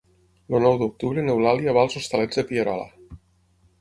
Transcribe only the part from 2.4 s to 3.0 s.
de Pierola.